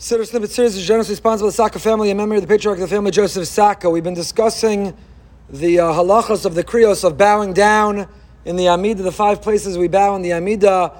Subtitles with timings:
[0.00, 2.78] Siddur Snippet series is generously sponsored by the Saka family in memory of the patriarch
[2.78, 3.90] of the family, Joseph Saka.
[3.90, 4.96] We've been discussing
[5.50, 8.08] the uh, halachas of the krios of bowing down
[8.46, 10.94] in the Amida, the five places we bow in the Amida.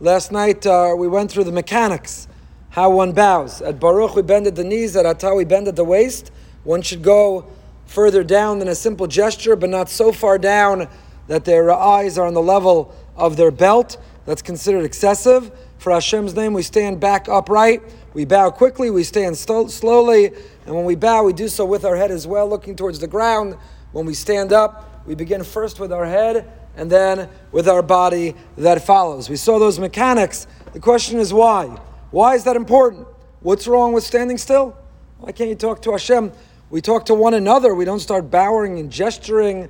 [0.00, 2.28] Last night uh, we went through the mechanics,
[2.70, 3.60] how one bows.
[3.60, 6.30] At Baruch we bend at the knees, at Atah we bend at the waist.
[6.64, 7.46] One should go
[7.84, 10.88] further down than a simple gesture, but not so far down
[11.26, 13.98] that their eyes are on the level of their belt.
[14.24, 15.52] That's considered excessive.
[15.78, 17.82] For Hashem's name, we stand back upright.
[18.14, 20.26] We bow quickly, we stand st- slowly,
[20.64, 23.06] and when we bow, we do so with our head as well, looking towards the
[23.06, 23.56] ground.
[23.92, 28.34] When we stand up, we begin first with our head and then with our body
[28.56, 29.28] that follows.
[29.28, 30.46] We saw those mechanics.
[30.72, 31.66] The question is why?
[32.10, 33.06] Why is that important?
[33.40, 34.76] What's wrong with standing still?
[35.18, 36.32] Why can't you talk to Hashem?
[36.68, 37.74] We talk to one another.
[37.74, 39.68] We don't start bowing and gesturing.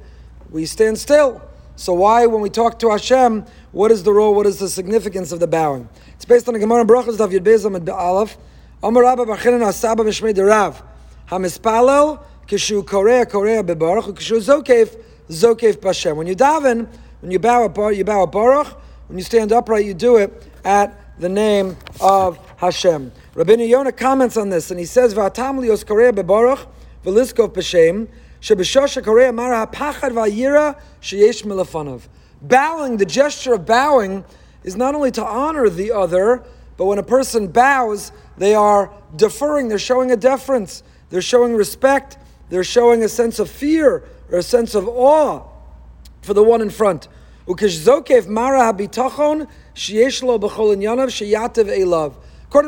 [0.50, 1.42] We stand still.
[1.76, 4.34] So why, when we talk to Hashem, what is the role?
[4.34, 5.90] What is the significance of the bowing?
[6.14, 8.38] It's based on the Gemara Brachas Dav Yud Bezam and Aleph.
[8.82, 10.82] Amar Rabba Bachinen Asaba Mishmei Derav.
[11.28, 16.16] Hamispalel kishu korea korea bebaruch kishu zokef zokef b'Hashem.
[16.16, 16.88] When you daven,
[17.20, 18.68] when you bow at you bow a baruch.
[19.08, 23.12] When you stand upright, you do it at the name of Hashem.
[23.34, 26.66] Rabbi Yonah comments on this and he says, "V'atam lios korea bebaruch
[27.04, 28.08] v'liskov b'Shem."
[32.42, 34.24] Bowing, the gesture of bowing,
[34.62, 36.44] is not only to honor the other,
[36.76, 42.18] but when a person bows, they are deferring, they're showing a deference, they're showing respect,
[42.50, 45.42] they're showing a sense of fear or a sense of awe
[46.22, 47.08] for the one in front.
[47.48, 47.70] According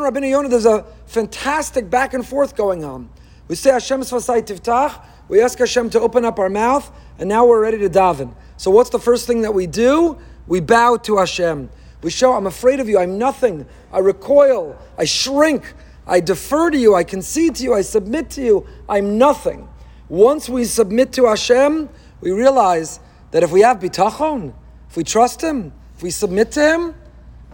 [0.00, 3.10] to Rabbi Yonah, there's a fantastic back and forth going on.
[3.48, 7.46] We say Hashem Sefasai Tiftach, we ask Hashem to open up our mouth, and now
[7.46, 8.34] we're ready to daven.
[8.56, 10.18] So what's the first thing that we do?
[10.46, 11.68] We bow to Hashem.
[12.02, 13.66] We show, I'm afraid of you, I'm nothing.
[13.92, 15.74] I recoil, I shrink,
[16.06, 19.68] I defer to you, I concede to you, I submit to you, I'm nothing.
[20.08, 21.88] Once we submit to Hashem,
[22.20, 24.54] we realize that if we have bitachon,
[24.88, 26.94] if we trust Him, if we submit to Him,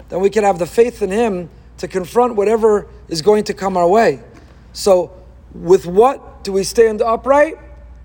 [0.08, 3.76] then we can have the faith in Him to confront whatever is going to come
[3.76, 4.22] our way.
[4.72, 5.12] So,
[5.52, 7.56] with what do we stand upright?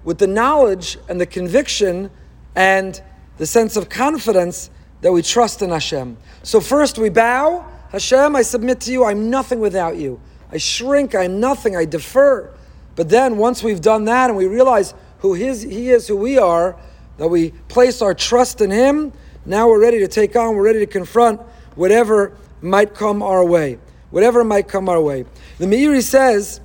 [0.09, 2.09] With the knowledge and the conviction
[2.55, 2.99] and
[3.37, 4.71] the sense of confidence
[5.01, 6.17] that we trust in Hashem.
[6.41, 10.19] So first we bow, Hashem, I submit to you, I'm nothing without you.
[10.51, 12.51] I shrink, I'm nothing, I defer.
[12.95, 16.39] But then once we've done that and we realize who his, He is, who we
[16.39, 16.75] are,
[17.17, 19.13] that we place our trust in Him,
[19.45, 21.39] now we're ready to take on, we're ready to confront
[21.75, 23.77] whatever might come our way.
[24.09, 25.25] Whatever might come our way.
[25.59, 26.61] The Meiri says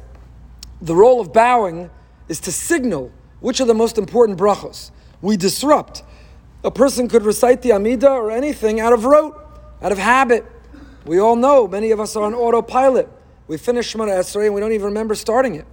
[0.81, 1.91] the role of bowing
[2.27, 3.13] is to signal
[3.45, 4.91] which are the most important brachos.
[5.21, 6.03] We disrupt
[6.65, 9.39] a person could recite the Amida or anything out of rote,
[9.83, 10.47] out of habit.
[11.05, 13.07] We all know, many of us are on autopilot.
[13.47, 15.67] We finish Shemona Esrei and we don't even remember starting it.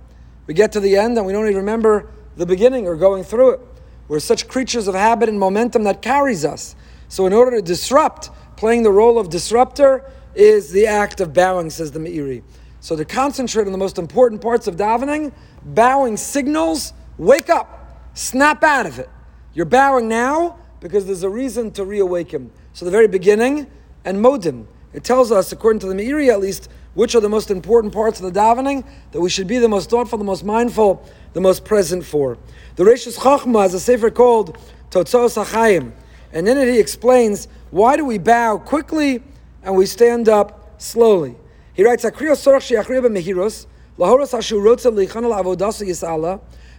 [0.47, 3.51] We get to the end and we don't even remember the beginning or going through
[3.51, 3.61] it.
[4.09, 6.75] We're such creatures of habit and momentum that carries us.
[7.07, 11.69] So, in order to disrupt, playing the role of disruptor is the act of bowing,
[11.69, 12.43] says the Meiri.
[12.81, 15.31] So, to concentrate on the most important parts of davening,
[15.63, 19.09] bowing signals, wake up, snap out of it.
[19.53, 22.51] You're bowing now, because there's a reason to reawaken.
[22.73, 23.67] So the very beginning
[24.03, 24.65] and modim.
[24.93, 28.19] It tells us, according to the Meiri at least, which are the most important parts
[28.19, 31.63] of the davening that we should be the most thoughtful, the most mindful, the most
[31.63, 32.37] present for.
[32.75, 34.57] The Reishis Chachma has a sefer called
[34.89, 35.93] Totzos HaChaim,
[36.33, 39.23] and in it he explains why do we bow quickly
[39.63, 41.35] and we stand up slowly.
[41.73, 43.67] He writes, "Akriyo sorach she'achriya b'mehiros
[43.97, 44.61] lahoros hashu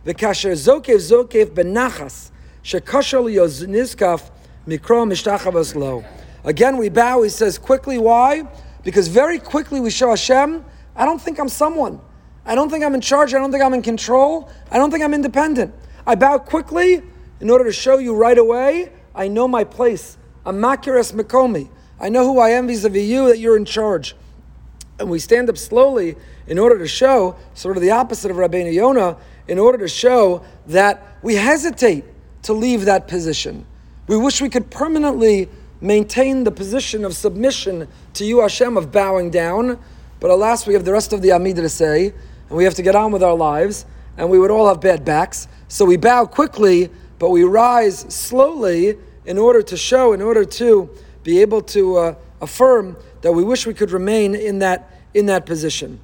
[0.06, 2.32] rotza lichan al avodasa yisala v'kasher zokev zokev benachas
[6.44, 7.22] Again, we bow.
[7.22, 7.98] He says quickly.
[7.98, 8.44] Why?
[8.84, 10.64] Because very quickly we show Hashem.
[10.94, 12.00] I don't think I'm someone.
[12.46, 13.34] I don't think I'm in charge.
[13.34, 14.48] I don't think I'm in control.
[14.70, 15.74] I don't think I'm independent.
[16.06, 17.02] I bow quickly
[17.40, 18.92] in order to show you right away.
[19.12, 20.16] I know my place.
[20.46, 21.68] I'm makiras makomi.
[21.98, 23.26] I know who I am vis-a-vis you.
[23.26, 24.14] That you're in charge.
[25.00, 26.14] And we stand up slowly
[26.46, 29.16] in order to show, sort of the opposite of Rabbeinu Yonah,
[29.48, 32.04] in order to show that we hesitate
[32.42, 33.64] to leave that position.
[34.06, 35.48] We wish we could permanently
[35.80, 39.78] maintain the position of submission to you, Hashem, of bowing down.
[40.20, 42.06] But alas, we have the rest of the Amidah to say,
[42.48, 43.86] and we have to get on with our lives,
[44.16, 45.48] and we would all have bad backs.
[45.68, 50.90] So we bow quickly, but we rise slowly in order to show, in order to
[51.22, 55.46] be able to uh, affirm that we wish we could remain in that, in that
[55.46, 56.00] position.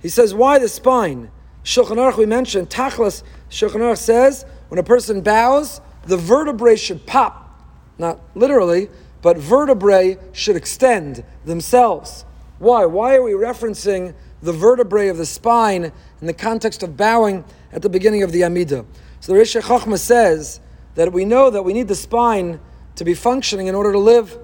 [0.00, 1.30] He says, why the spine?
[1.64, 7.06] Shulchan Aruch, we mentioned, Tachlas, Shulchan Aruch says, when a person bows, the vertebrae should
[7.06, 7.60] pop.
[7.98, 8.88] Not literally,
[9.20, 12.24] but vertebrae should extend themselves.
[12.58, 12.84] Why?
[12.84, 17.82] Why are we referencing the vertebrae of the spine in the context of bowing at
[17.82, 18.84] the beginning of the Amida?
[19.20, 20.60] So the Rish Chachma says
[20.96, 22.58] that we know that we need the spine
[22.96, 24.36] to be functioning in order to live.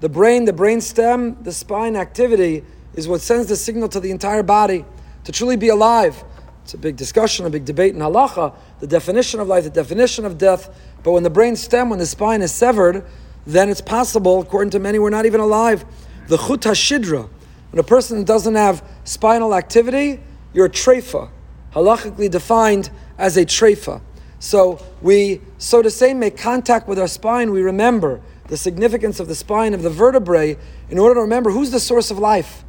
[0.00, 4.10] The brain, the brain stem, the spine activity is what sends the signal to the
[4.10, 4.84] entire body
[5.24, 6.22] to truly be alive.
[6.68, 10.26] It's a big discussion, a big debate in halacha, the definition of life, the definition
[10.26, 10.68] of death.
[11.02, 13.06] But when the brain stem, when the spine is severed,
[13.46, 15.86] then it's possible, according to many, we're not even alive.
[16.26, 17.30] The chut hashidra,
[17.70, 20.20] when a person doesn't have spinal activity,
[20.52, 21.30] you're a treifa,
[21.72, 24.02] halachically defined as a treifa.
[24.38, 27.50] So we, so to say, make contact with our spine.
[27.50, 30.58] We remember the significance of the spine of the vertebrae
[30.90, 32.62] in order to remember who's the source of life.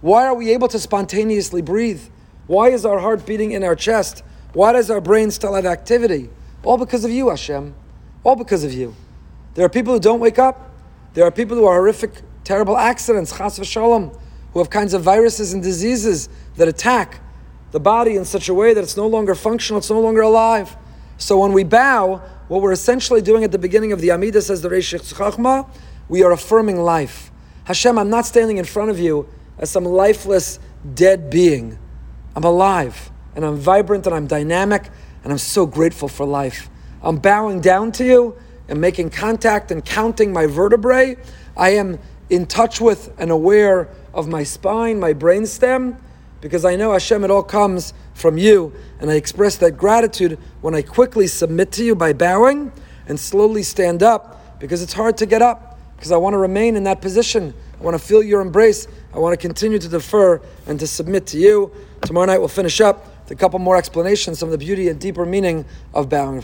[0.00, 2.00] Why are we able to spontaneously breathe?
[2.46, 4.22] Why is our heart beating in our chest?
[4.52, 6.28] Why does our brain still have activity?
[6.62, 7.74] All because of you, Hashem.
[8.24, 8.94] All because of you.
[9.54, 10.70] There are people who don't wake up.
[11.14, 14.18] There are people who are horrific, terrible accidents, chas v'shalom,
[14.52, 17.20] who have kinds of viruses and diseases that attack
[17.72, 20.76] the body in such a way that it's no longer functional, it's no longer alive.
[21.18, 24.60] So when we bow, what we're essentially doing at the beginning of the Amidah, says
[24.60, 25.68] the Reishis Chachma,
[26.08, 27.30] we are affirming life.
[27.64, 29.28] Hashem, I'm not standing in front of you
[29.58, 30.58] as some lifeless,
[30.94, 31.78] dead being.
[32.34, 34.90] I'm alive, and I'm vibrant, and I'm dynamic,
[35.22, 36.68] and I'm so grateful for life.
[37.02, 38.36] I'm bowing down to you
[38.68, 41.16] and making contact and counting my vertebrae.
[41.56, 41.98] I am
[42.30, 45.98] in touch with and aware of my spine, my brainstem,
[46.40, 48.72] because I know Hashem, it all comes from you.
[49.00, 52.72] And I express that gratitude when I quickly submit to you by bowing
[53.06, 56.76] and slowly stand up because it's hard to get up because I want to remain
[56.76, 57.54] in that position.
[57.82, 58.86] I want to feel your embrace.
[59.12, 61.72] I want to continue to defer and to submit to you.
[62.02, 65.00] Tomorrow night we'll finish up with a couple more explanations, some of the beauty and
[65.00, 66.40] deeper meaning of bowing.